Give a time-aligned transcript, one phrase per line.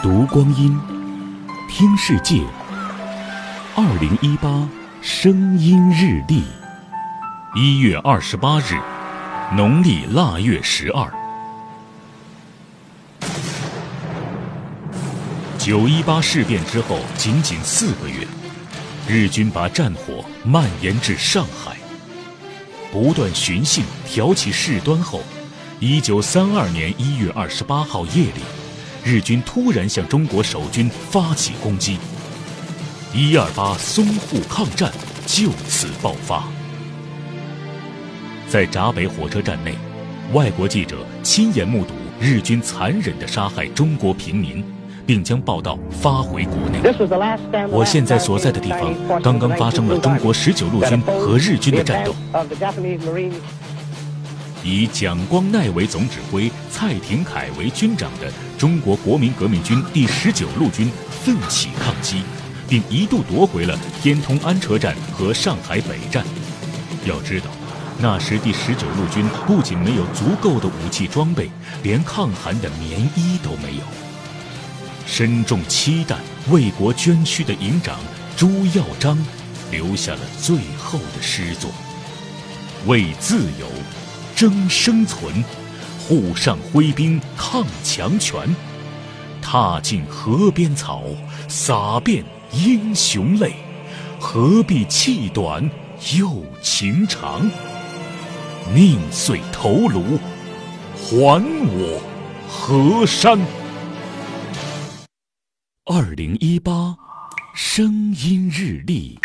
[0.00, 0.78] 读光阴，
[1.68, 2.44] 听世界。
[3.74, 4.68] 二零一八
[5.02, 6.44] 声音日历，
[7.56, 8.80] 一月二十八日，
[9.56, 11.12] 农历腊月十二。
[15.58, 18.24] 九一八事变之后，仅仅四个月，
[19.08, 21.76] 日军把战火蔓延至上海，
[22.92, 25.22] 不断寻衅挑起事端后，
[25.80, 28.57] 一九三二年一月二十八号夜里。
[29.04, 31.98] 日军突然向中国守军发起攻击，
[33.14, 34.92] 一二八淞沪抗战
[35.26, 36.44] 就此爆发。
[38.48, 39.74] 在闸北火车站内，
[40.32, 44.64] 外国记者亲眼目睹日军残忍地杀害中国平民，
[45.06, 46.80] 并将报道发回国内。
[47.70, 52.14] 我现在所在的地方刚刚发生了中国十九路军和日军的战斗。
[54.64, 60.90] 以蒋光鼐为总指挥、蔡廷锴为军长的中国国民革命军第十九路军
[61.24, 62.22] 奋起抗击，
[62.68, 66.24] 并一度夺回了天通安车站和上海北站。
[67.06, 67.46] 要知道，
[68.00, 71.50] 那时第十九路军不仅没有足够的武器装备，
[71.82, 73.82] 连抗寒的棉衣都没有。
[75.06, 76.18] 身中七弹
[76.50, 77.98] 为国捐躯的营长
[78.36, 79.16] 朱耀章，
[79.70, 81.70] 留下了最后的诗作
[82.86, 83.66] ：“为自由。”
[84.38, 85.42] 争生存，
[85.98, 88.54] 沪上挥兵抗强权，
[89.42, 91.02] 踏尽河边草，
[91.48, 93.56] 洒遍英雄泪，
[94.20, 95.68] 何必气短
[96.16, 97.50] 又情长？
[98.72, 100.20] 宁碎头颅，
[100.94, 102.00] 还我
[102.48, 103.40] 河山。
[105.86, 106.96] 二零一八，
[107.56, 109.18] 声音日历。